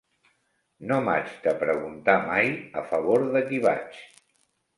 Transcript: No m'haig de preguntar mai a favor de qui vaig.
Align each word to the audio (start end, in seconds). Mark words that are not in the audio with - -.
No 0.91 0.95
m'haig 1.07 1.29
de 1.47 1.53
preguntar 1.63 2.15
mai 2.31 2.49
a 2.83 2.85
favor 2.95 3.27
de 3.37 3.45
qui 3.53 3.61
vaig. 3.69 4.03